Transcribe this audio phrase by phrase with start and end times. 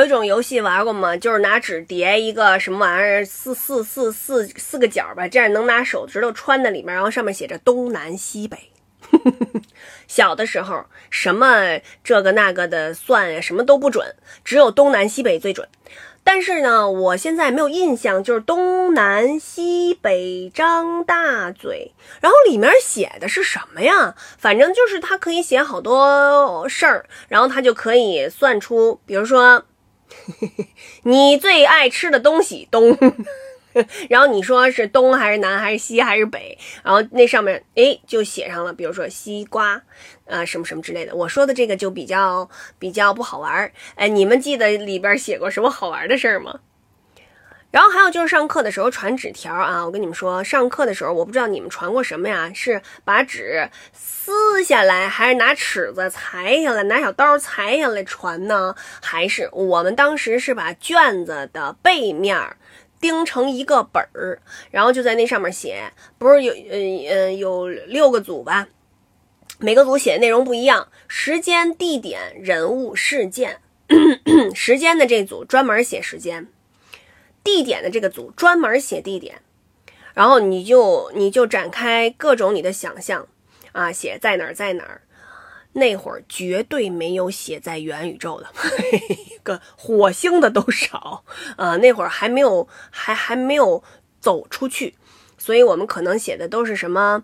[0.00, 1.14] 有一种游戏玩过吗？
[1.14, 8.56] 就是拿纸叠一个什么玩意儿，四四四四四个角吧，这样能拿手指头穿在里面，然后上面写着东南西北。
[10.08, 15.68] 小的时候，什么这个那个的算，什么都不准，只有东南西北最准。
[16.24, 21.92] 但是呢，我现在没有印象，就是东南西北张大嘴，
[22.22, 24.14] 然后里面写的是什么呀？
[24.38, 29.64] 反正就是它可以写好多事儿，然后它就可以算出，比如说
[31.04, 32.96] 你最爱吃的东西东。
[34.10, 36.58] 然后你说是东还是南还是西还是北？
[36.82, 39.80] 然后那上面哎就写上了，比如说西瓜，
[40.24, 41.14] 呃什么什么之类的。
[41.14, 43.72] 我说的这个就比较比较不好玩儿。
[43.94, 46.58] 哎，你们记得里边写过什么好玩的事儿吗？
[47.70, 52.50] 然后还有就是上课的时候传纸条啊，我跟你们说，上课的时候我不知道你们传过什么呀？
[52.54, 58.74] 是把纸撕下来，还是拿尺子裁下来，拿小刀裁下来传呢？
[59.00, 62.56] 还是我们当时是把卷子的背面？
[63.00, 68.68] 钉成一个本儿，然后就在那上面写，不是有呃呃有六个组吧？
[69.58, 73.60] 每个组写的内容不一样，时间、地点、人物、事件。
[74.54, 76.46] 时间的这组专门写时间，
[77.42, 79.42] 地点的这个组专门写地点。
[80.14, 83.26] 然后你就你就展开各种你的想象
[83.72, 85.02] 啊，写在哪儿在哪儿。
[85.72, 88.48] 那会儿绝对没有写在元宇宙的，
[89.44, 91.22] 个火星的都少
[91.56, 91.76] 啊！
[91.76, 93.80] 那会儿还没有，还还没有
[94.20, 94.96] 走出去，
[95.38, 97.22] 所以我们可能写的都是什么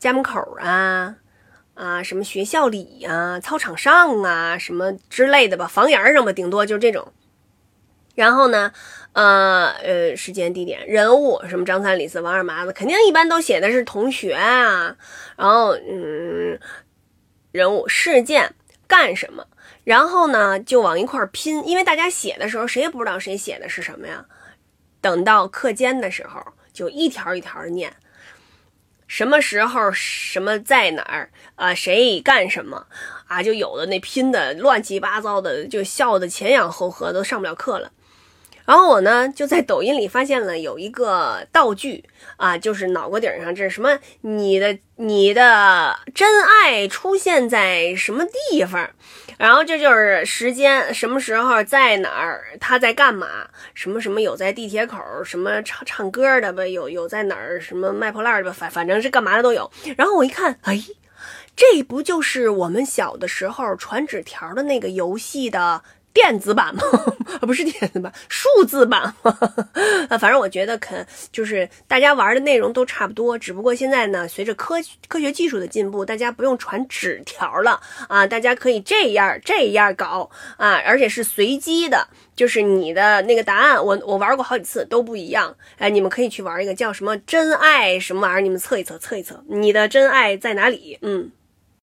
[0.00, 1.14] 家门口啊
[1.74, 7.12] 啊，什么学校里呀、操场上啊，什么之类的吧，房檐上吧，顶多就是这种。
[8.14, 8.72] 然后呢，
[9.12, 14.96] 呃呃，时间、地点、人物，什么张三、李四、王二麻子，肯定一般都写的是同学啊。
[15.36, 16.58] 然后，嗯。
[17.52, 18.54] 人物事件
[18.86, 19.44] 干什么？
[19.82, 24.24] 然后呢，就往一块拼，因为大家写的时候谁也不知道谁写的是什么呀。
[25.00, 26.40] 等到课间的时候，
[26.72, 27.92] 就一条一条念，
[29.08, 31.74] 什么时候什么在哪儿啊？
[31.74, 32.86] 谁干什么
[33.26, 33.42] 啊？
[33.42, 37.90] 就有的那拼的乱七八糟的，就笑得前仰后合，都上不了课了。
[38.70, 42.04] 然后我呢，就在抖音里发现了有一个道具
[42.36, 43.98] 啊，就是脑瓜顶上这是什么？
[44.20, 48.88] 你的你的真爱出现在什么地方？
[49.38, 52.44] 然后这就是时间，什么时候在哪儿？
[52.60, 53.26] 他在干嘛？
[53.74, 54.98] 什么什么有在地铁口？
[55.24, 56.64] 什么唱唱歌的吧？
[56.64, 57.60] 有有在哪儿？
[57.60, 58.54] 什么卖破烂的吧？
[58.56, 59.68] 反反正是干嘛的都有。
[59.96, 60.80] 然后我一看，哎，
[61.56, 65.82] 这不就是我们小的时候传纸条的那个游戏的？
[66.12, 66.82] 电子版吗？
[67.42, 69.38] 不是电子版，数字版吗？
[70.10, 74.74] 啊，反正我觉得肯就是大家玩的内容都差不多，只不过现在呢，随着科
[75.08, 80.28] 科学技术的进步，大家不用传纸条了啊，大家可以这样这样搞
[80.58, 85.54] 啊，而且是随机的，就是你的那个答案，我我玩过好几次都不一样。
[85.78, 90.98] 哎，你们可以去玩一个叫什么真爱什么玩意儿，你们测一测，测一测你的真爱在哪里？
[91.02, 91.30] 嗯。